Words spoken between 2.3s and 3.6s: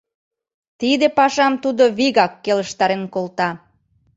келыштарен колта...